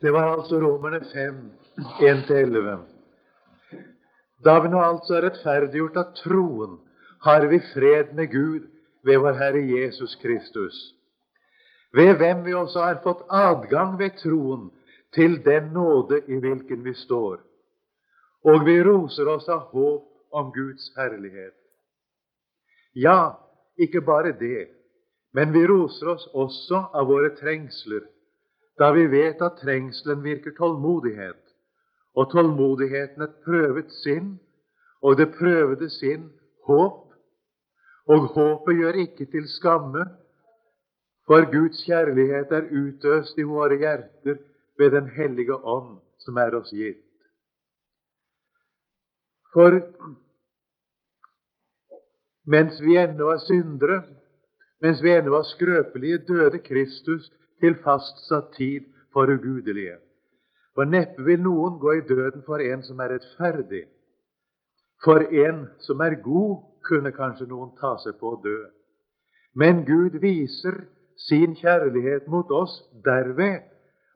[0.00, 1.50] Det var altså Romerne 5,
[2.00, 2.78] 1-11.
[4.44, 6.78] Da vi nå altså er rettferdiggjort av troen,
[7.20, 8.62] har vi fred med Gud
[9.04, 10.78] ved vår Herre Jesus Kristus,
[11.92, 14.70] ved hvem vi også har fått adgang ved troen
[15.12, 17.42] til den nåde i hvilken vi står.
[18.48, 21.56] Og vi roser oss av håp om Guds herlighet.
[22.96, 23.36] Ja,
[23.76, 24.70] ikke bare det,
[25.36, 28.08] men vi roser oss også av våre trengsler,
[28.80, 31.40] da vi vet at trengselen virker tålmodighet,
[32.16, 34.38] og tålmodigheten et prøvet sinn,
[35.04, 36.30] og det prøvede sinn
[36.68, 37.10] håp,
[38.10, 40.06] og håpet gjør ikke til skamme,
[41.28, 44.40] for Guds kjærlighet er utøst i våre hjerter
[44.80, 47.04] ved Den hellige ånd, som er oss gitt.
[49.52, 49.76] For
[52.50, 54.00] mens vi ennå er syndere,
[54.80, 57.28] mens vi ennå var skrøpelige, døde Kristus
[57.60, 59.98] til fastsatt tid for ugudelige.
[60.74, 63.84] For neppe vil noen gå i døden for en som er rettferdig.
[65.04, 68.58] For en som er god, kunne kanskje noen ta seg på å dø.
[69.54, 70.84] Men Gud viser
[71.28, 73.66] sin kjærlighet mot oss derved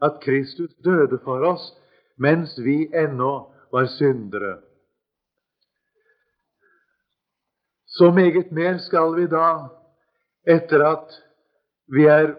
[0.05, 1.72] at Kristus døde for oss
[2.16, 3.33] mens vi ennå
[3.72, 4.61] var syndere.
[7.86, 9.68] Så meget mer skal vi da,
[10.46, 11.12] etter at
[11.86, 12.34] vi er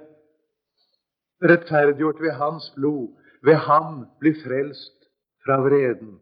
[1.44, 3.08] rettferdiggjort ved Hans blod,
[3.44, 5.10] ved Ham bli frelst
[5.46, 6.20] fra vreden.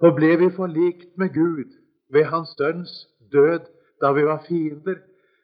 [0.00, 1.70] For ble vi forlikt med Gud
[2.12, 2.94] ved Hans Sønns
[3.32, 3.64] død
[4.02, 4.98] da vi var fiender,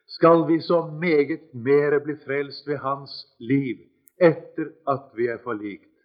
[0.07, 3.77] skal vi så meget mere bli frelst ved Hans liv
[4.21, 5.95] etter at vi er forlikt.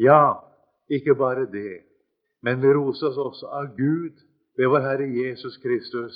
[0.00, 0.32] Ja,
[0.90, 1.80] ikke bare det,
[2.42, 4.14] men vi roses også av Gud
[4.56, 6.14] ved vår Herre Jesus Kristus,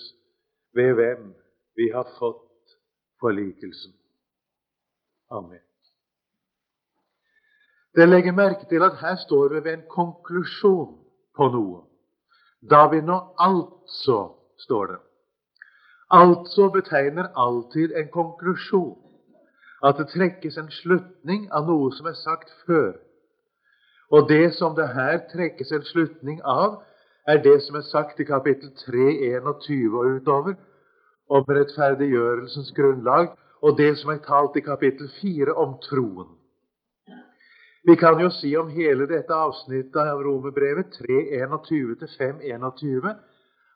[0.74, 1.34] ved hvem
[1.76, 2.76] vi har fått
[3.20, 3.92] forlikelsen.
[5.34, 5.62] Amen.
[7.94, 10.94] Det legger merke til at her står vi ved en konklusjon
[11.36, 11.80] på noe.
[12.70, 14.18] Da vi nå altså,
[14.58, 15.00] står det.
[16.10, 18.98] Altså betegner alltid en konklusjon
[19.84, 22.94] at det trekkes en slutning av noe som er sagt før.
[24.10, 26.80] Og det som det her trekkes en slutning av,
[27.28, 29.10] er det som er sagt i kapittel 3,
[29.40, 30.54] 21 og utover,
[31.28, 33.32] om rettferdiggjørelsens grunnlag,
[33.64, 36.28] og det som er talt i kapittel 4 om troen.
[37.84, 43.14] Vi kan jo si om hele dette avsnittet av Romerbrevet 3.21-5.21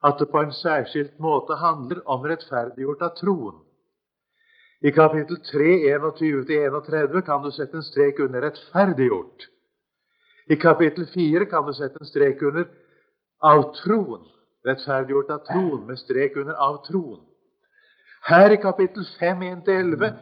[0.09, 3.59] at det på en særskilt måte handler om rettferdiggjort av troen.
[4.81, 9.48] I kapittel 3, 21-31 kan du sette en strek under 'rettferdiggjort'.
[10.50, 12.69] I kapittel 4 kan du sette en strek under
[13.43, 14.28] 'av troen'.
[14.65, 17.28] Rettferdiggjort av troen, med strek under 'av troen'.
[18.27, 20.17] Her i kapittel 5, 1-11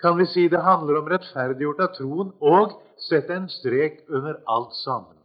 [0.00, 2.74] kan vi si det handler om rettferdiggjort av troen og
[3.08, 5.16] sette en strek under alt sammen.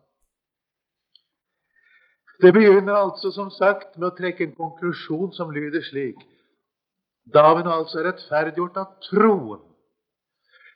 [2.42, 6.22] Det begynner altså som sagt med å trekke en konklusjon som lyder slik
[7.34, 9.62] David nå altså rettferdiggjort av troen.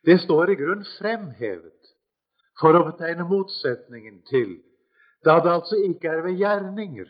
[0.05, 1.93] Det står i grunn fremhevet
[2.59, 4.59] for å betegne motsetningen til
[5.25, 7.07] da det altså ikke er ved gjerninger,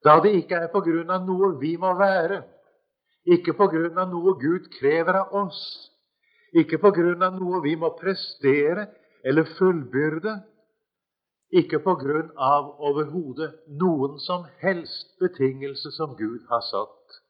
[0.00, 2.40] da det ikke er på grunn av noe vi må være,
[3.34, 5.60] ikke på grunn av noe Gud krever av oss,
[6.56, 8.86] ikke på grunn av noe vi må prestere
[9.26, 10.38] eller fullbyrde,
[11.58, 13.50] ikke på grunn av overhodet
[13.80, 17.20] noen som helst betingelse som Gud har satt.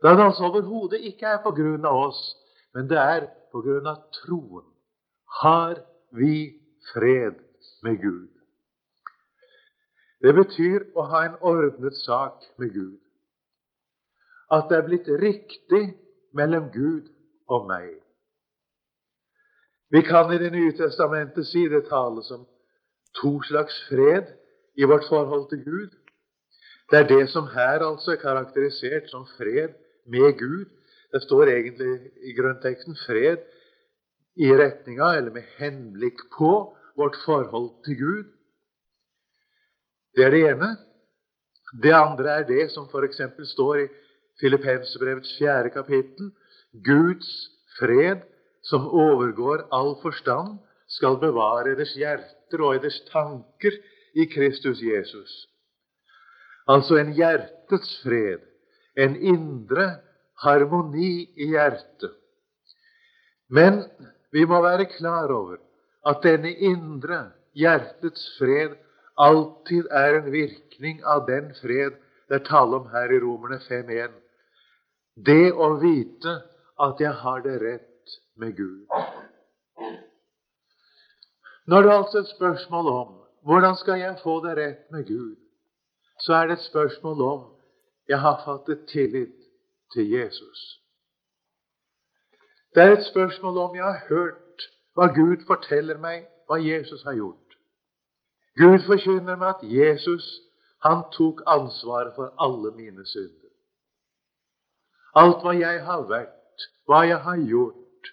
[0.00, 2.20] Da det altså overhodet ikke er på grunn av oss,
[2.74, 4.64] men det er på grunn av troen,
[5.42, 5.82] har
[6.16, 6.60] vi
[6.92, 7.36] fred
[7.84, 8.28] med Gud.
[10.20, 12.98] Det betyr å ha en ordnet sak med Gud.
[14.50, 15.84] At det er blitt riktig
[16.34, 17.08] mellom Gud
[17.48, 17.90] og meg.
[19.90, 22.46] Vi kan i Det nye testamentet si det tales om
[23.20, 24.26] to slags fred
[24.78, 25.90] i vårt forhold til Gud.
[26.90, 29.74] Det er det som her altså er karakterisert som fred
[30.06, 30.66] med Gud.
[31.12, 33.46] Det står egentlig i grunnteksten 'fred'
[34.36, 38.24] i retninga, eller med henblikk på, vårt forhold til Gud.
[40.16, 40.70] Det er det ene.
[41.82, 43.20] Det andre er det som f.eks.
[43.54, 43.88] står i
[44.40, 46.32] Filippenserbrevets fjerde kapittel.
[46.84, 47.30] Guds
[47.78, 48.26] fred,
[48.62, 50.58] som overgår all forstand,
[50.88, 53.76] skal bevare deres hjerter og deres tanker
[54.14, 55.32] i Kristus Jesus.
[56.68, 58.46] Altså en hjertets fred
[58.96, 59.86] en indre
[60.42, 62.14] harmoni i hjertet.
[63.50, 63.82] Men
[64.32, 65.58] vi må være klar over
[66.06, 68.76] at denne indre hjertets fred
[69.20, 71.98] alltid er en virkning av den fred
[72.30, 74.12] det er tale om her i Romerne 5.1.
[75.26, 76.36] Det å vite
[76.80, 78.86] at jeg har det rett med Gud.
[81.66, 85.36] Når det er altså et spørsmål om hvordan skal jeg få det rett med Gud,
[86.20, 87.40] så er det et spørsmål om
[88.08, 89.36] jeg har fattet tillit
[89.94, 90.80] til Jesus.
[92.74, 97.14] Det er et spørsmål om jeg har hørt hva Gud forteller meg hva Jesus har
[97.14, 97.56] gjort.
[98.58, 100.26] Gud forkynner meg at Jesus
[100.84, 103.49] han tok ansvaret for alle mine synder.
[105.14, 108.10] Alt hva jeg har vært, hva jeg har gjort,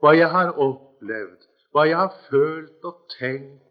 [0.00, 3.68] hva jeg har opplevd, hva jeg har følt og tenkt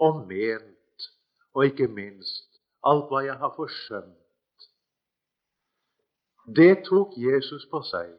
[0.00, 1.08] og ment,
[1.54, 2.48] og ikke minst
[2.82, 4.66] alt hva jeg har forsømt.
[6.56, 8.10] Det tok Jesus på seg.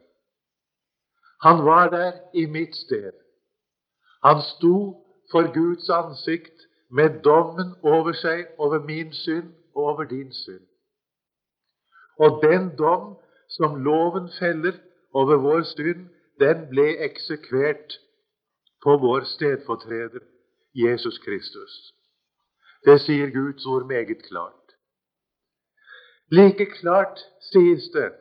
[1.44, 3.12] Han var der i mitt sted.
[4.24, 4.76] Han sto
[5.32, 10.64] for Guds ansikt med dommen over seg over min synd og over din synd.
[12.18, 13.18] Og den dom
[13.56, 14.76] som loven feller
[15.14, 16.08] over vår synd,
[16.40, 17.98] den ble eksekvert
[18.82, 20.24] på vår stedfortreder
[20.74, 21.74] Jesus Kristus.
[22.84, 24.74] Det sier Guds ord meget klart.
[26.30, 27.20] Like klart
[27.52, 28.12] sies det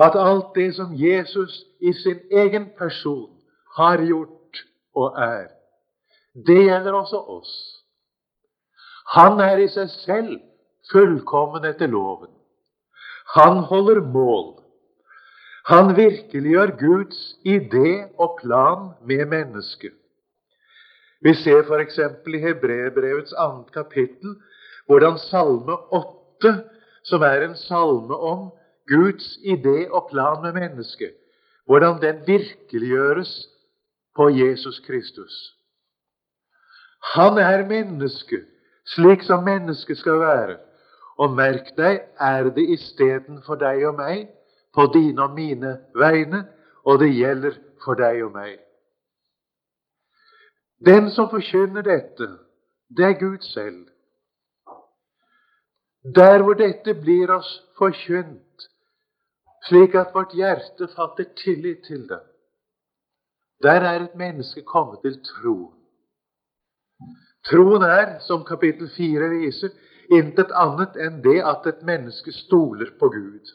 [0.00, 3.40] at alt det som Jesus i sin egen person
[3.76, 4.64] har gjort
[4.94, 5.48] og er,
[6.46, 7.52] det gjelder også oss.
[9.14, 10.36] Han er i seg selv
[10.92, 12.30] fullkommen etter loven.
[13.34, 14.56] Han holder mål.
[15.66, 19.94] Han virkeliggjør Guds idé og plan med mennesket.
[21.20, 21.98] Vi ser f.eks.
[22.26, 24.38] i Hebrebrevets annet kapittel
[24.88, 26.54] hvordan Salme 8,
[27.04, 28.48] som er en salme om
[28.90, 31.12] Guds idé og plan med mennesket,
[31.64, 33.46] hvordan den virkeliggjøres
[34.16, 35.36] på Jesus Kristus.
[37.14, 38.42] Han er menneske,
[38.86, 40.56] slik som mennesket skal være.
[41.20, 44.28] Og merk deg, er det istedenfor deg og meg,
[44.74, 46.44] på dine og mine vegne,
[46.88, 48.56] og det gjelder for deg og meg.
[50.86, 52.28] Den som forkynner dette,
[52.96, 53.82] det er Gud selv.
[56.16, 58.68] Der hvor dette blir oss forkynt,
[59.68, 62.22] slik at vårt hjerte fatter tillit til det,
[63.62, 65.56] der er et menneske kommet til tro.
[67.44, 69.68] Troen er, som kapittel 4 viser,
[70.10, 73.52] intet annet enn det at et menneske stoler på Gud.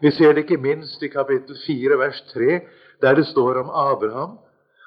[0.00, 2.60] Vi ser det ikke minst i kapittel 4, vers 3,
[3.02, 4.38] der det står om Abraham.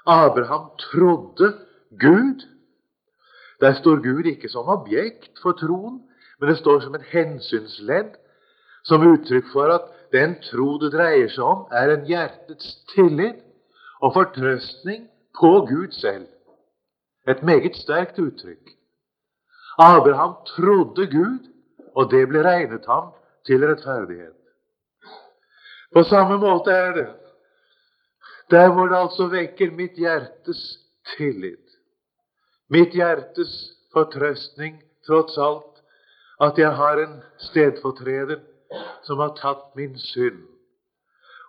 [0.06, 1.54] Abraham trodde
[2.00, 2.46] Gud.
[3.62, 6.02] Der står Gud ikke som objekt for troen,
[6.40, 8.16] men det står som en hensynsledd,
[8.84, 13.44] som uttrykk for at den tro det dreier seg om, er en hjertets tillit
[14.02, 15.10] og fortrøstning
[15.40, 16.28] på Gud selv.
[17.28, 18.79] Et meget sterkt uttrykk.
[19.80, 21.48] Abraham trodde Gud,
[21.96, 23.14] og det ble regnet ham
[23.48, 24.36] til rettferdighet.
[25.94, 27.08] På samme måte er det
[28.52, 30.62] der hvor det altså vekker mitt hjertes
[31.16, 31.76] tillit,
[32.70, 33.52] mitt hjertes
[33.94, 35.84] fortrøstning, tross alt,
[36.42, 38.42] at jeg har en stedfortreder
[39.06, 40.42] som har tatt min synd,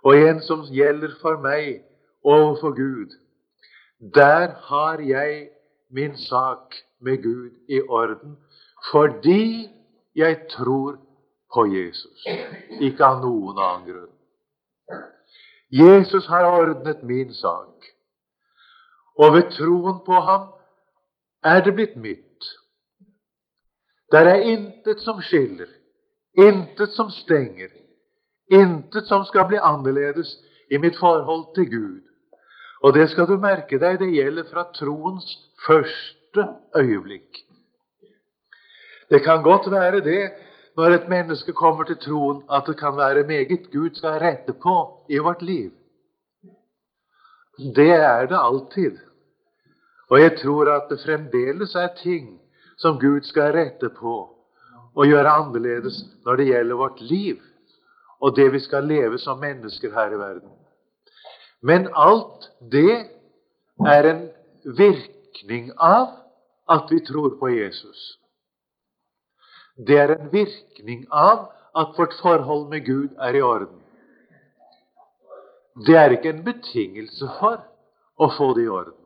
[0.05, 1.83] og en som gjelder for meg
[2.25, 3.17] overfor Gud.
[4.00, 5.49] Der har jeg
[5.90, 8.37] min sak med Gud i orden
[8.92, 9.69] fordi
[10.16, 10.96] jeg tror
[11.54, 12.26] på Jesus,
[12.81, 15.00] ikke av noen annen grunn.
[15.70, 17.90] Jesus har ordnet min sak.
[19.19, 20.48] Og ved troen på ham
[21.44, 22.49] er det blitt mitt.
[24.12, 25.68] Der er intet som skiller,
[26.35, 27.70] intet som stenger,
[28.50, 30.32] intet som skal bli annerledes
[30.70, 32.10] i mitt forhold til Gud.
[32.80, 35.26] Og det skal du merke deg, det gjelder fra troens
[35.66, 36.46] første
[36.76, 37.42] øyeblikk.
[39.10, 40.30] Det kan godt være det
[40.76, 45.04] når et menneske kommer til troen, at det kan være meget Gud skal rette på
[45.08, 45.70] i vårt liv.
[47.58, 48.99] Det er det alltid.
[50.10, 52.40] Og jeg tror at det fremdeles er ting
[52.78, 54.14] som Gud skal rette på
[54.94, 57.37] og gjøre annerledes når det gjelder vårt liv
[58.20, 60.50] og det vi skal leve som mennesker her i verden.
[61.62, 63.07] Men alt det
[63.87, 64.23] er en
[64.64, 66.17] virkning av
[66.71, 68.21] at vi tror på Jesus.
[69.76, 73.76] Det er en virkning av at vårt forhold med Gud er i orden.
[75.87, 77.61] Det er ikke en betingelse for
[78.21, 78.97] å få det i orden.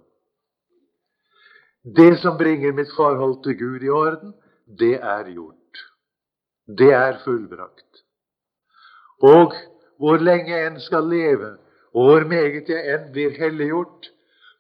[1.85, 4.33] Det som bringer mitt forhold til Gud i orden,
[4.67, 5.83] det er gjort.
[6.67, 8.01] Det er fullbrakt.
[9.23, 9.53] Og
[10.01, 11.55] hvor lenge en skal leve,
[11.95, 14.09] hvor meget jeg enn blir helliggjort,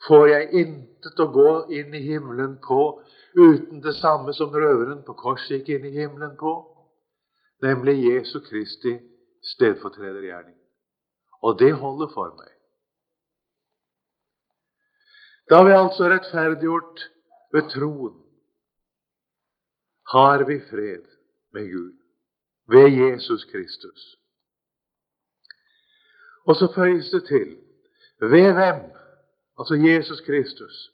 [0.07, 2.83] får jeg intet å gå inn i himmelen på
[3.35, 6.53] uten det samme som røveren på korset gikk inn i himmelen på,
[7.65, 8.95] nemlig Jesu Kristi
[9.55, 10.55] stedfortredergjerning.
[11.43, 12.53] Og det holder for meg.
[15.51, 17.09] Da vi altså rettferdiggjort
[17.53, 18.21] ved troen,
[20.15, 21.03] har vi fred
[21.53, 21.97] med Gud
[22.71, 24.24] ved Jesus Kristus.
[26.45, 27.57] Og så føyes det til
[28.21, 28.81] ved hvem,
[29.59, 30.91] altså Jesus Kristus,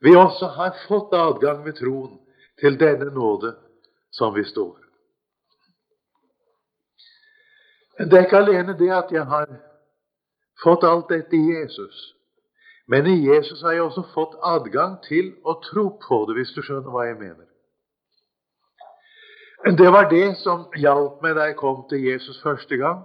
[0.00, 2.18] vi også har fått adgang ved troen
[2.60, 3.54] til denne nåde
[4.10, 4.78] som vi står.
[7.98, 9.46] Det er ikke alene det at jeg har
[10.62, 12.14] fått alt dette i Jesus,
[12.86, 16.62] men i Jesus har jeg også fått adgang til å tro på det, hvis du
[16.62, 17.46] skjønner hva jeg mener.
[19.78, 23.04] Det var det som hjalp meg da jeg kom til Jesus første gang.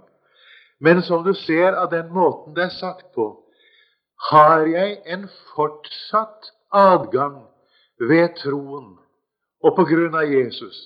[0.80, 3.32] Men som du ser av den måten det er sagt på,
[4.30, 7.42] har jeg en fortsatt adgang
[7.98, 8.96] ved troen
[9.62, 10.78] og på grunn av Jesus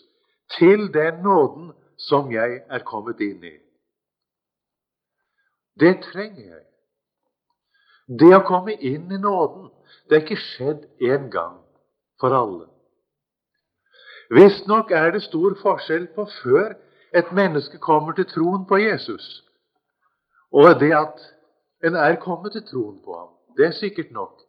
[0.56, 3.56] til den nåden som jeg er kommet inn i.
[5.80, 6.64] Det trenger jeg.
[8.20, 9.70] Det å komme inn i nåden,
[10.08, 11.60] det er ikke skjedd én gang
[12.20, 12.66] for alle.
[14.32, 16.74] Visstnok er det stor forskjell på før
[17.16, 19.42] et menneske kommer til troen på Jesus,
[20.52, 21.22] og det at
[21.84, 23.28] en er kommet til troen på ham.
[23.56, 24.40] Det er sikkert nok.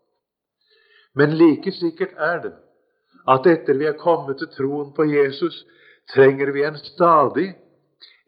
[1.16, 2.54] Men like sikkert er det
[3.28, 5.66] at etter vi er kommet til troen på Jesus,
[6.14, 7.54] trenger vi en stadig,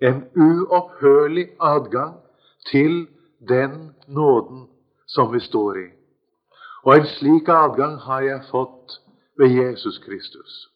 [0.01, 2.15] en uopphørlig adgang
[2.71, 3.07] til
[3.49, 4.67] den nåden
[5.07, 5.89] som vi står i.
[6.83, 8.99] Og en slik adgang har jeg fått
[9.37, 10.74] ved Jesus Kristus.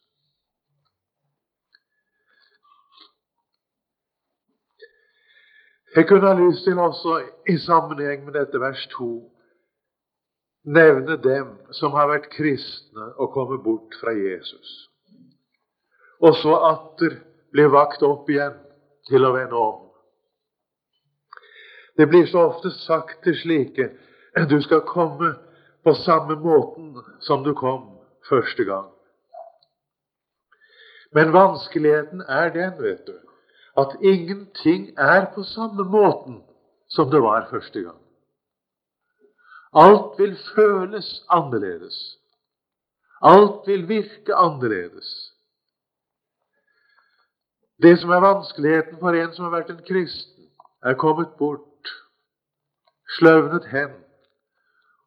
[5.96, 9.10] Jeg kunne ha lyst til også, i sammenheng med dette vers 2,
[10.64, 14.90] nevne dem som har vært kristne og kommet bort fra Jesus,
[16.20, 17.18] og så atter
[17.52, 18.58] blir vakt opp igjen
[19.10, 19.80] til å vende om.
[21.98, 23.90] Det blir så ofte sagt til slike
[24.50, 25.34] du skal komme
[25.84, 26.94] på samme måten
[27.26, 27.98] som du kom
[28.30, 28.86] første gang.
[31.12, 33.16] Men vanskeligheten er den, vet du,
[33.82, 36.44] at ingenting er på samme måten
[36.90, 38.02] som det var første gang.
[39.74, 42.18] Alt vil føles annerledes.
[43.22, 45.34] Alt vil virke annerledes.
[47.82, 50.50] Det som er vanskeligheten for en som har vært en kristen,
[50.84, 51.92] er kommet bort,
[53.18, 53.94] sløvnet hen,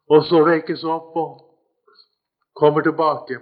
[0.09, 1.29] og så vekkes opp og
[2.55, 3.39] kommer tilbake.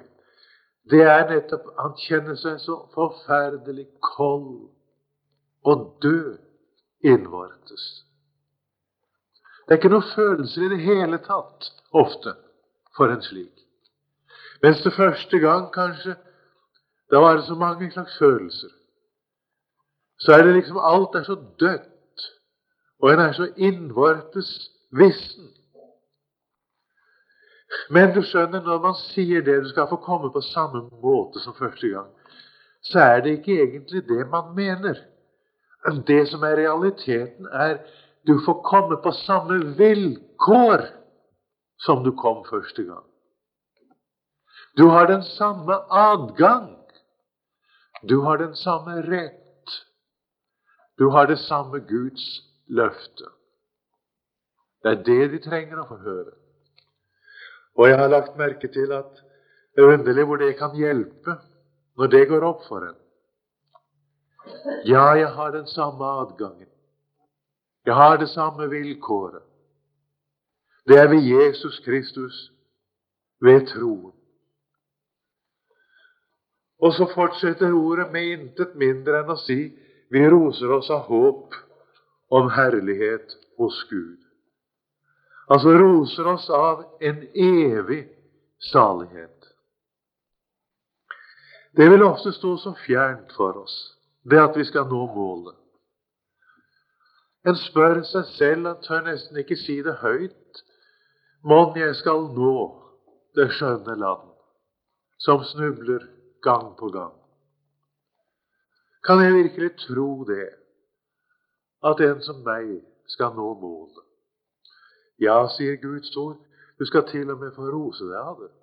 [0.91, 4.69] Det er nettopp Han kjenner seg så forferdelig kold
[5.63, 6.35] og dø
[7.03, 8.05] innvortes.
[9.65, 12.33] Det er ikke noen følelser i det hele tatt ofte
[12.97, 13.61] for en slik.
[14.61, 16.17] Mens det første gang kanskje
[17.11, 18.69] da var det så mange slags følelser.
[20.19, 22.21] Så er det liksom alt er så dødt,
[23.01, 25.49] og en er så innvortes vissen.
[27.89, 31.55] Men du skjønner, når man sier det, du skal få komme på samme måte som
[31.55, 32.09] første gang,
[32.83, 34.99] så er det ikke egentlig det man mener.
[36.05, 37.79] Det som er realiteten, er
[38.27, 40.83] du får komme på samme vilkår
[41.81, 43.05] som du kom første gang.
[44.77, 46.77] Du har den samme adgang.
[48.09, 49.37] Du har den samme rett.
[50.97, 53.25] Du har det samme Guds løfte.
[54.83, 56.33] Det er det de trenger å få høre.
[57.77, 59.21] Og jeg har lagt merke til at
[59.75, 61.37] det er underlig hvor det kan hjelpe
[61.97, 62.97] når det går opp for en.
[64.85, 66.67] Ja, jeg har den samme adgangen.
[67.85, 69.43] Jeg har det samme vilkåret.
[70.87, 72.51] Det er ved Jesus Kristus,
[73.41, 74.13] ved troen.
[76.79, 79.59] Og så fortsetter ordet med intet mindre enn å si
[80.09, 81.53] vi roser oss av håp
[82.33, 84.17] om herlighet hos Gud.
[85.51, 88.07] Altså roser oss av en evig
[88.71, 89.53] salighet.
[91.77, 93.77] Det vil ofte stå så fjernt for oss
[94.29, 95.55] det at vi skal nå målet.
[97.47, 100.61] En spør seg selv, en tør nesten ikke si det høyt,
[101.41, 102.53] mon jeg skal nå
[103.37, 104.27] det skjønne land,
[105.17, 106.05] som snubler
[106.45, 107.15] gang på gang.
[109.03, 110.49] Kan jeg virkelig tro det,
[111.83, 112.77] at en som meg
[113.09, 114.05] skal nå målet?
[115.21, 116.37] Ja, sier Guds ord,
[116.77, 118.53] du skal til og med få rose deg av det.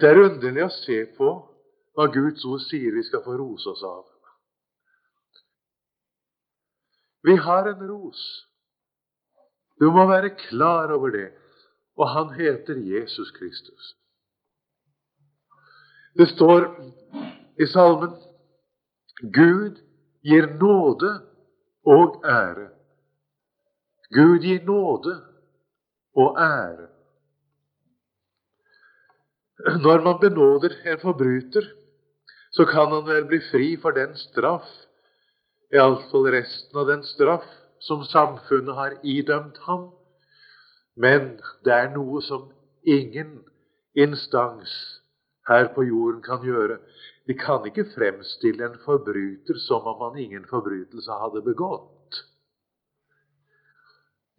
[0.00, 1.30] Det er underlig å se på
[2.00, 4.06] hva Guds ord sier vi skal få rose oss av.
[7.28, 8.20] Vi har en ros.
[9.80, 11.26] Du må være klar over det.
[12.00, 13.96] Og han heter Jesus Kristus.
[16.16, 16.70] Det står
[17.60, 18.14] i salmen
[19.20, 19.76] Gud
[20.24, 21.10] gir nåde
[21.84, 22.70] og ære.
[24.16, 25.18] Gud gir nåde
[26.16, 26.88] og ære.
[29.84, 31.68] Når man benåder en forbryter,
[32.50, 34.68] så kan han vel bli fri for den straff,
[35.74, 37.46] iallfall resten av den straff,
[37.78, 39.90] som samfunnet har idømt ham.
[40.96, 42.50] Men det er noe som
[42.82, 43.38] ingen
[43.94, 44.72] instans
[45.48, 46.80] her på jorden kan gjøre.
[47.26, 52.24] De kan ikke fremstille en forbryter som om han ingen forbrytelse hadde begått.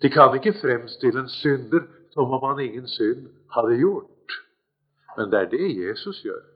[0.02, 4.40] De kan ikke fremstille en synder som om han ingen synd hadde gjort.
[5.18, 6.51] Men det er det Jesus gjør.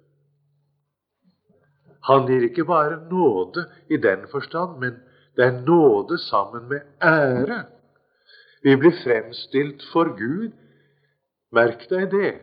[2.08, 5.00] Han gir ikke bare nåde i den forstand, men
[5.36, 7.64] det er nåde sammen med ære.
[8.64, 10.52] Vi blir fremstilt for Gud,
[11.52, 12.34] merk deg det,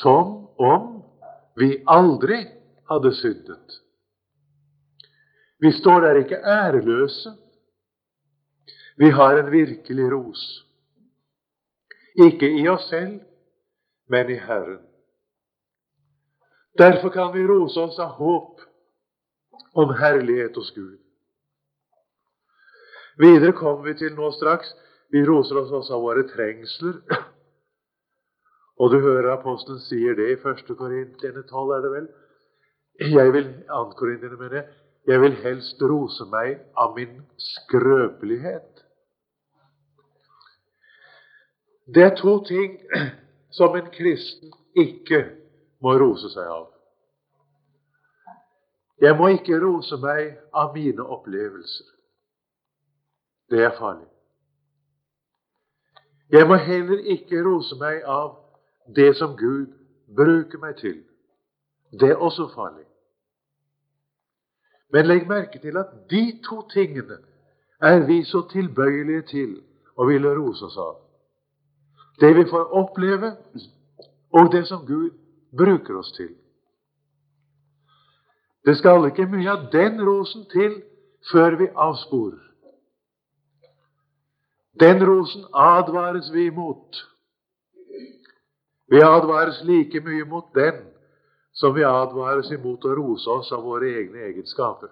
[0.00, 0.90] som om
[1.56, 2.42] vi aldri
[2.90, 3.80] hadde syndet.
[5.58, 7.32] Vi står der ikke æreløse,
[8.96, 10.42] vi har en virkelig ros.
[12.26, 13.20] Ikke i oss selv,
[14.08, 14.82] men i Herren.
[16.78, 18.60] Derfor kan vi rose oss av håp
[19.74, 20.98] om herlighet hos Gud.
[23.18, 24.74] Videre kommer vi til nå straks
[25.14, 26.96] vi roser oss også av våre trengsler.
[28.82, 30.64] Og du hører apostelen sier det i 1.
[30.74, 32.08] Korintene 12, er det vel?
[33.14, 33.84] Jeg vil, 2.
[33.98, 34.66] Korintene mener jeg,
[35.06, 38.82] jeg vil helst rose meg av min skrøpelighet.
[41.94, 42.80] Det er to ting
[43.58, 45.26] som en kristen ikke
[45.84, 46.73] må rose seg av.
[49.00, 51.86] Jeg må ikke rose meg av mine opplevelser.
[53.50, 54.08] Det er farlig.
[56.32, 58.36] Jeg må heller ikke rose meg av
[58.96, 59.74] det som Gud
[60.16, 61.02] bruker meg til.
[62.00, 62.86] Det er også farlig.
[64.92, 67.18] Men legg merke til at de to tingene
[67.82, 69.56] er vi så tilbøyelige til
[69.96, 70.96] å ville rose oss av.
[72.20, 73.32] Det vi får oppleve,
[74.30, 75.10] og det som Gud
[75.56, 76.30] bruker oss til.
[78.64, 80.78] Det skal ikke mye av den rosen til
[81.32, 82.40] før vi avsporer.
[84.80, 87.04] Den rosen advares vi imot.
[88.90, 90.80] Vi advares like mye mot den
[91.54, 94.90] som vi advares imot å rose oss av våre egne egenskaper.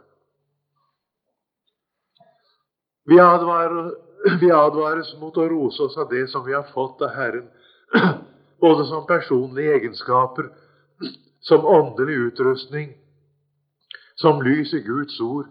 [3.11, 3.91] Vi advarer,
[4.41, 7.49] vi advares mot å rose oss av det som vi har fått av Herren,
[8.63, 10.53] både som personlige egenskaper,
[11.43, 12.93] som åndelig utrustning,
[14.21, 15.49] som lys i Guds ord,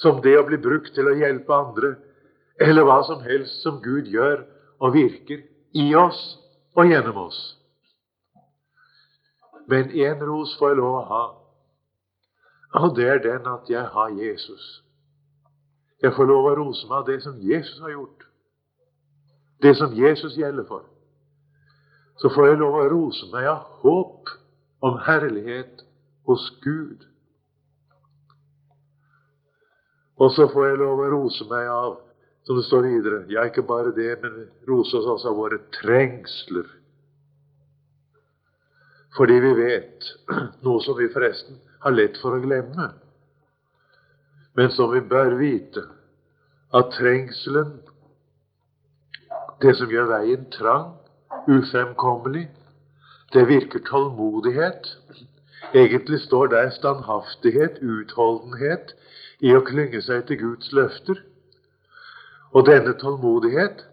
[0.00, 1.94] som det å bli brukt til å hjelpe andre,
[2.60, 4.44] eller hva som helst som Gud gjør
[4.82, 5.44] og virker
[5.78, 6.20] i oss
[6.76, 7.40] og gjennom oss.
[9.70, 11.24] Men én ros får jeg lov å ha,
[12.82, 14.82] og det er den at jeg har Jesus.
[16.02, 18.24] Jeg får lov å rose meg av det som Jesus har gjort.
[19.62, 20.88] Det som Jesus gjelder for.
[22.18, 24.32] Så får jeg lov å rose meg av håp
[24.82, 25.84] om herlighet
[26.28, 27.06] hos Gud.
[30.22, 31.98] Og så får jeg lov å rose meg av,
[32.46, 36.66] som det står videre Ja, ikke bare det, men rose oss også av våre trengsler.
[39.16, 40.10] Fordi vi vet
[40.64, 42.92] noe som vi forresten har lett for å glemme
[44.54, 45.84] men som vi bør vite,
[46.74, 47.78] at trengselen,
[49.62, 50.92] det som gjør veien trang,
[51.48, 52.48] ufremkommelig,
[53.32, 54.90] det virker tålmodighet.
[55.74, 58.92] Egentlig står der standhaftighet, utholdenhet,
[59.40, 61.18] i å klynge seg til Guds løfter.
[62.52, 63.86] Og denne tålmodighet,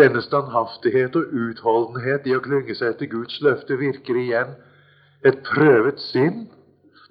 [0.00, 4.56] denne standhaftighet og utholdenhet i å klynge seg til Guds løfter virker igjen
[5.28, 6.46] et prøvet sinn,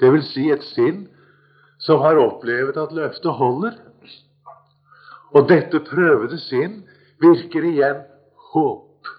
[0.01, 1.05] vil si et sinn
[1.79, 3.77] som har opplevd at løftet holder.
[5.37, 6.81] Og dette prøvede sinn
[7.21, 8.03] virker igjen
[8.51, 9.09] håp.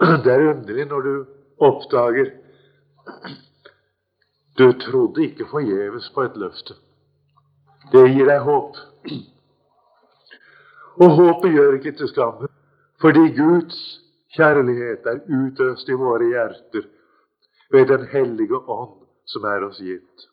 [0.24, 1.14] Det er underlig når du
[1.64, 2.32] oppdager
[4.58, 6.76] du trodde ikke forgjeves på et løfte.
[7.92, 8.78] Det gir deg håp.
[11.02, 12.48] Og håpet gjør ikke til skamme,
[13.02, 13.80] fordi Guds
[14.36, 16.86] kjærlighet er utøst i våre hjerter
[17.74, 20.28] ved Den hellige ånd som er oss gitt.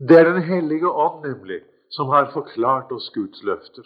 [0.00, 1.60] Det er Den hellige ånd, nemlig,
[1.90, 3.84] som har forklart oss Guds løfter.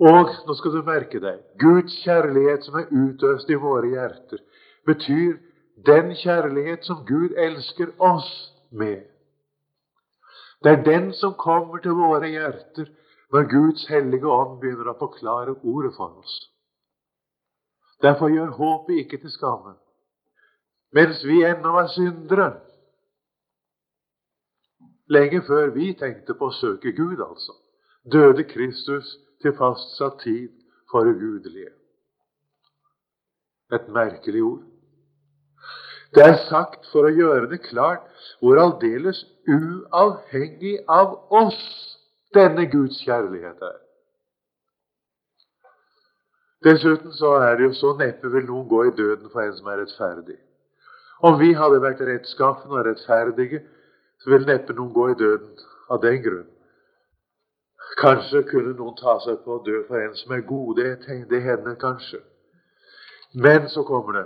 [0.00, 4.40] Og nå skal du merke deg Guds kjærlighet som er utøst i våre hjerter,
[4.86, 5.36] betyr
[5.86, 8.30] den kjærlighet som Gud elsker oss
[8.70, 9.02] med.
[10.64, 12.88] Det er den som kommer til våre hjerter
[13.32, 16.36] når Guds hellige ånd begynner å forklare ordet for oss.
[18.02, 19.74] Derfor gjør håpet ikke til skamme.
[20.94, 22.52] Mens vi ennå var syndere,
[25.06, 27.52] Lenge før vi tenkte på å søke Gud, altså.
[28.12, 30.52] døde Kristus til fastsatt tid
[30.90, 31.72] for ugudelige.
[33.72, 34.62] Et merkelig ord.
[36.14, 38.04] Det er sagt for å gjøre det klart
[38.38, 41.62] hvor aldeles uavhengig av oss
[42.34, 43.80] denne Guds kjærlighet er.
[46.64, 49.66] Dessuten så er det jo så neppe vil noen gå i døden for en som
[49.68, 50.38] er rettferdig.
[51.24, 53.60] Om vi hadde vært rettskaffende og rettferdige,
[54.22, 55.50] så ville neppe noen gå i døden
[55.92, 56.46] av den grunn.
[58.00, 60.80] Kanskje kunne noen ta seg på å dø for en som er god.
[60.80, 62.22] Det, det hender kanskje.
[63.34, 64.24] Men så kommer det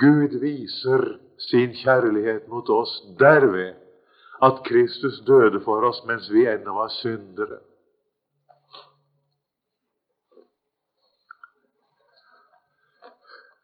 [0.00, 1.04] Gud viser
[1.38, 3.74] sin kjærlighet mot oss derved
[4.42, 7.58] at Kristus døde for oss mens vi ennå var syndere.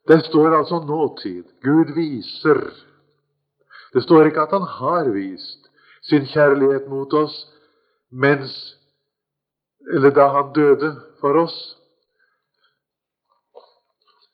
[0.09, 1.45] Det står altså nåtid.
[1.63, 2.61] Gud viser.
[3.95, 5.71] Det står ikke at han har vist
[6.03, 7.47] sin kjærlighet mot oss
[8.11, 8.77] mens
[9.93, 11.57] eller da han døde for oss.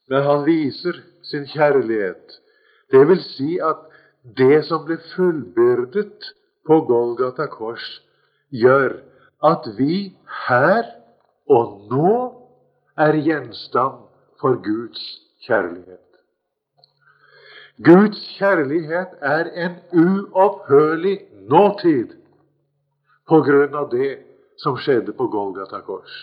[0.08, 2.40] Men han viser sin kjærlighet.
[2.92, 3.82] Det vil si at
[4.38, 6.30] det som ble fullbyrdet
[6.66, 7.84] på Golgata kors,
[8.50, 9.00] gjør
[9.44, 10.84] at vi her
[11.50, 12.16] og nå
[12.98, 14.06] er gjenstand
[14.40, 15.02] for Guds
[15.46, 16.02] kjærlighet.
[17.84, 21.18] Guds kjærlighet er en uopphørlig
[21.50, 22.14] nåtid
[23.28, 24.14] på grunn av det
[24.62, 26.14] som skjedde på Golgata kors.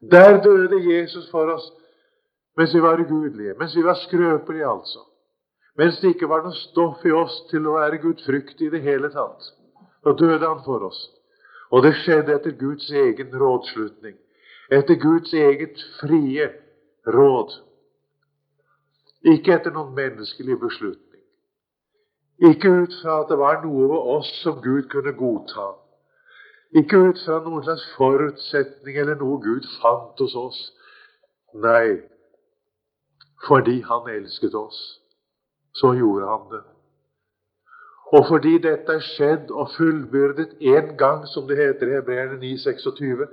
[0.00, 1.66] Der døde Jesus for oss
[2.58, 5.04] mens vi var ugudelige, mens vi var skrøpelige, altså.
[5.78, 9.12] Mens det ikke var noe stoff i oss til å være gudfryktig i det hele
[9.14, 9.52] tatt.
[10.02, 10.98] Da døde han for oss.
[11.70, 14.16] Og det skjedde etter Guds egen rådslutning,
[14.74, 16.48] etter Guds eget frie
[17.06, 17.54] råd.
[19.34, 21.22] Ikke etter noen menneskelig beslutning.
[22.50, 25.72] Ikke ut fra at det var noe ved oss som Gud kunne godta.
[26.78, 30.60] Ikke ut fra noen slags forutsetning eller noe Gud fant hos oss.
[31.54, 31.98] Nei,
[33.46, 35.00] fordi Han elsket oss,
[35.74, 36.64] så gjorde Han det.
[38.12, 43.26] Og fordi dette er skjedd og fullbyrdet én gang, som det heter i Hebreerne 9,26,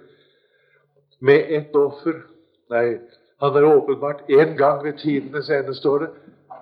[1.20, 2.26] med ett offer
[2.70, 2.98] Nei,
[3.42, 6.08] han er åpenbart én gang ved tidenes ende, står det,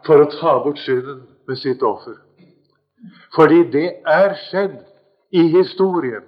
[0.05, 2.17] for å ta bort synden med sitt offer.
[3.35, 4.81] Fordi det er skjedd
[5.31, 6.25] i historien.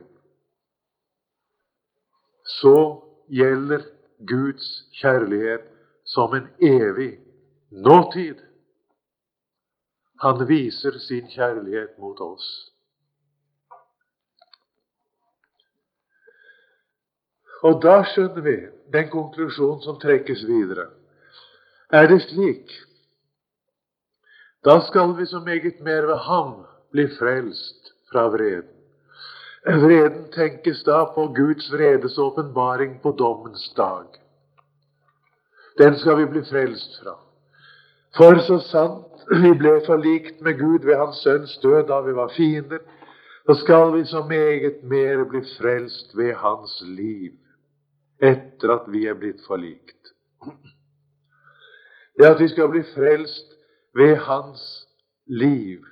[2.62, 2.78] Så
[3.28, 3.84] gjelder
[4.28, 4.69] Guds
[5.01, 5.67] kjærlighet
[6.05, 7.19] som en evig
[7.69, 8.41] nåtid.
[10.17, 12.47] Han viser sin kjærlighet mot oss.
[17.65, 18.55] Og da skjønner vi
[18.93, 20.91] den konklusjonen som trekkes videre.
[21.89, 22.71] Er det slik,
[24.65, 26.53] da skal vi så meget mer ved ham
[26.91, 28.71] bli frelst fra vreden.
[29.65, 34.24] Vreden tenkes da på Guds vredes åpenbaring på dommens dag.
[35.77, 37.15] Den skal vi bli frelst fra.
[38.17, 42.31] For så sant vi ble forlikt med Gud ved Hans Sønns død da vi var
[42.38, 42.79] fiender,
[43.45, 47.31] så skal vi så meget mer bli frelst ved Hans liv
[48.23, 50.13] etter at vi er blitt forlikt.
[52.17, 53.51] Det at vi skal bli frelst
[53.95, 54.88] ved Hans
[55.27, 55.83] liv.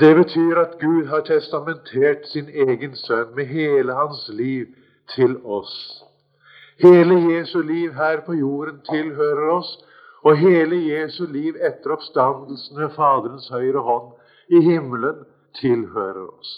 [0.00, 4.66] Det betyr at Gud har testamentert sin egen sønn med hele hans liv
[5.14, 6.05] til oss.
[6.82, 9.70] Hele Jesu liv her på jorden tilhører oss,
[10.24, 14.12] og hele Jesu liv etter oppstandelsen ved Faderens høyre hånd
[14.52, 15.22] i himmelen
[15.60, 16.52] tilhører oss.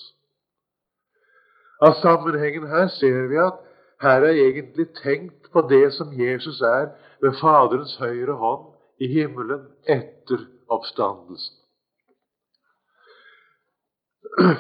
[1.85, 3.61] Av sammenhengen her ser vi at
[4.03, 6.91] her er egentlig tenkt på det som Jesus er
[7.23, 8.67] ved Faderens høyre hånd
[8.99, 11.55] i himmelen etter oppstandelsen.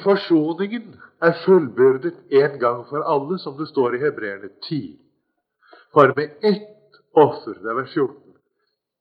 [0.03, 5.08] Forsoningen er fullbyrdet en gang for alle, som det står i Hebreerne 10.
[5.93, 8.17] For med ett offer Det er vers 14.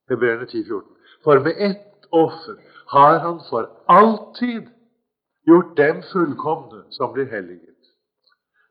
[0.08, 0.96] Hebreerne 10, 14.
[1.24, 4.68] For med ett offer har han for alltid
[5.46, 7.74] gjort dem fullkomne som blir helliget.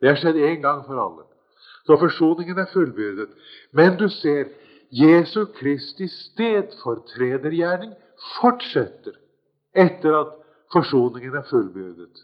[0.01, 1.25] Det har skjedd en gang for alle.
[1.85, 3.29] Så forsoningen er fullbyrdet.
[3.71, 4.49] Men du ser,
[4.91, 7.93] Jesu Kristi stedfortredergjerning
[8.39, 9.15] fortsetter
[9.75, 10.33] etter at
[10.73, 12.23] forsoningen er fullbyrdet.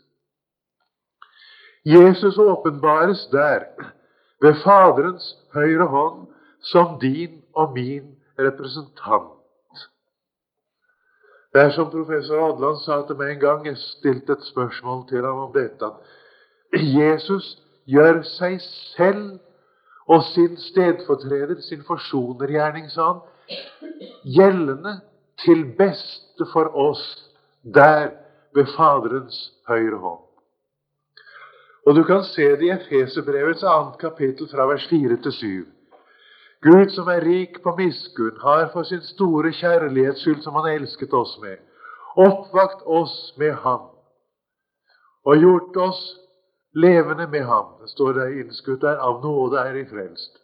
[1.85, 3.65] Jesus åpenbares der
[4.43, 6.25] ved Faderens høyre hånd
[6.71, 9.39] som din og min representant.
[11.53, 15.25] Det er som professor Adland sa til meg en gang, jeg stilte et spørsmål til
[15.25, 17.53] ham om dette, at Jesus
[17.85, 19.37] gjør seg selv
[20.09, 23.21] og sin stedfortreder, sin forsonergjerning, sa han,
[24.25, 24.97] gjeldende
[25.45, 27.05] til beste for oss
[27.63, 28.09] der
[28.55, 30.32] ved Faderens høyre hånd.
[31.85, 35.65] Og du kan se det i Efeserbrevets annet kapittel fra vers 4 til 7.
[36.63, 41.13] Gud som er rik på miskunn, har for sin store kjærlighets skyld, som Han elsket
[41.13, 41.57] oss med,
[42.15, 43.89] oppvakt oss med Ham
[45.25, 46.01] og gjort oss
[46.75, 47.75] levende med Ham.
[47.81, 50.39] Det står der innskutt der av nåde er I frelst.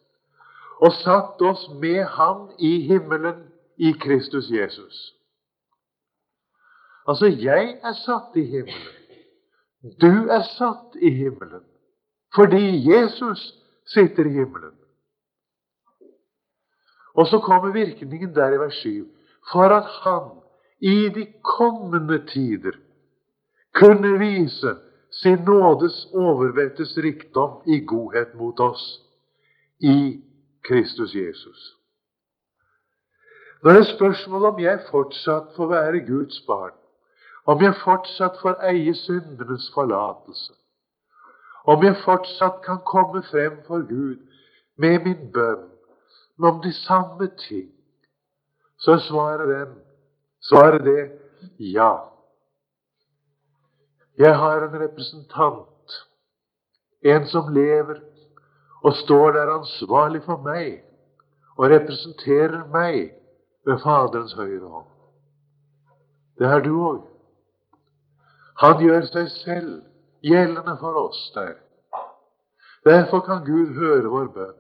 [0.80, 3.44] Og satt oss med Ham i himmelen
[3.78, 5.16] i Kristus Jesus.
[7.08, 8.99] Altså, jeg er satt i himmelen.
[9.82, 11.64] Du er satt i himmelen
[12.36, 13.42] fordi Jesus
[13.86, 14.76] sitter i himmelen.
[17.14, 19.08] Og så kommer virkningen der i vers 7.
[19.52, 20.42] For at han
[20.80, 22.78] i de kommende tider
[23.74, 24.76] kunne vise
[25.12, 29.02] sin nådes overvettes rikdom i godhet mot oss
[29.80, 30.22] i
[30.64, 31.76] Kristus Jesus.
[33.64, 36.76] Når det er spørsmål om jeg fortsatt får være Guds barn,
[37.50, 40.54] om jeg fortsatt får eie syndenes forlatelse,
[41.66, 44.22] om jeg fortsatt kan komme frem for Gud
[44.78, 45.68] med min bønn
[46.40, 47.70] om de samme ting,
[48.80, 49.78] så svarer den
[50.40, 51.12] svarer det
[51.60, 52.06] ja.
[54.18, 55.98] Jeg har en representant,
[57.02, 58.02] en som lever
[58.84, 60.82] og står der ansvarlig for meg
[61.58, 63.14] og representerer meg
[63.68, 64.92] ved Faderens høyre hånd.
[66.40, 67.02] Det er du òg.
[68.60, 69.76] Han gjør seg selv
[70.26, 71.56] gjeldende for oss der.
[72.88, 74.58] Derfor kan Gud høre vår bønn.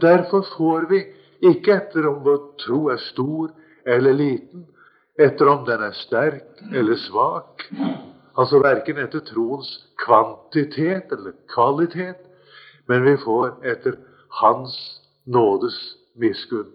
[0.00, 1.02] Derfor får vi
[1.48, 3.52] ikke etter om vår tro er stor
[3.86, 4.66] eller liten,
[5.18, 7.64] etter om den er sterk eller svak,
[8.38, 9.70] altså verken etter troens
[10.02, 12.20] kvantitet eller kvalitet,
[12.88, 13.98] men vi får etter
[14.40, 14.74] Hans
[15.26, 15.76] nådes
[16.16, 16.68] miskunn.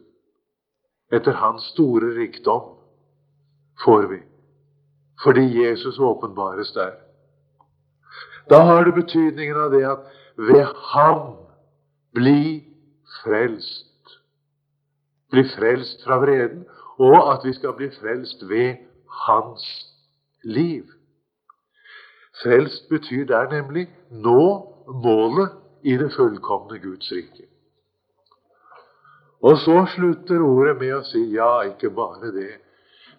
[1.13, 2.73] Etter Hans store rikdom
[3.83, 4.19] får vi,
[5.23, 6.91] fordi Jesus åpenbares der.
[8.49, 9.99] Da har det betydningen av det at
[10.37, 11.35] ved Ham
[12.13, 12.61] blir
[13.21, 14.17] frelst.
[15.31, 16.65] Bli frelst fra vreden,
[16.99, 18.75] og at vi skal bli frelst ved
[19.27, 19.65] Hans
[20.43, 20.83] liv.
[22.43, 24.43] Frelst betyr der nemlig nå
[24.87, 25.49] målet
[25.83, 27.47] i det fullkomne Guds rike.
[29.43, 32.51] Og så slutter ordet med å si ja, ikke bare det,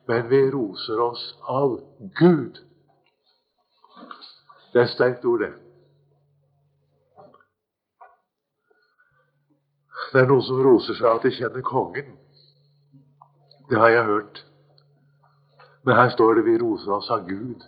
[0.07, 2.59] men vi roser oss av Gud.
[4.73, 5.53] Det er sterkt ord, det.
[10.12, 12.11] Det er noen som roser seg av at de kjenner kongen.
[13.71, 14.43] Det har jeg hørt.
[15.83, 17.64] Men her står det vi roser oss av Gud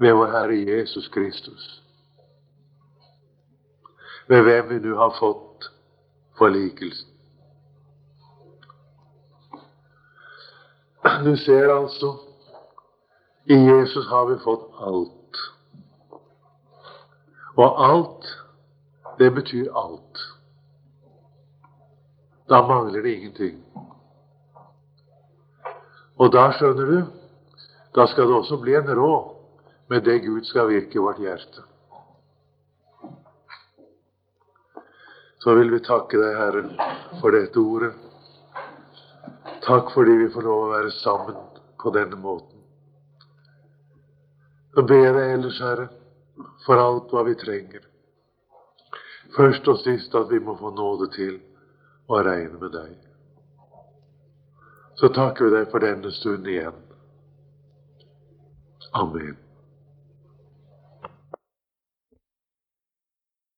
[0.00, 1.66] ved vår Herre Jesus Kristus.
[4.28, 5.68] Ved hvem vi nå har fått
[6.38, 7.13] forlikelsen.
[11.22, 12.16] Du ser altså
[13.44, 15.40] i Jesus har vi fått alt.
[17.56, 18.30] Og alt
[19.18, 20.22] det betyr alt.
[22.48, 23.60] Da mangler det ingenting.
[26.16, 26.98] Og da skjønner du,
[27.94, 29.30] da skal det også bli en råd
[29.92, 31.62] med det Gud skal virke i vårt hjerte.
[35.38, 37.92] Så vil vi takke deg, Herre, for dette ordet.
[39.66, 41.36] Takk fordi vi får lov å være sammen
[41.80, 42.60] på denne måten.
[44.74, 45.86] Nå ber jeg deg ellers, Herre,
[46.66, 47.84] for alt hva vi trenger.
[49.36, 51.38] Først og sist at vi må få nåde til
[52.10, 52.98] å regne med deg.
[55.00, 56.76] Så takker vi deg for denne stund igjen.
[58.94, 59.43] Amen.